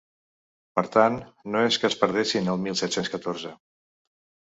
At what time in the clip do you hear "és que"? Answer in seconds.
1.67-1.89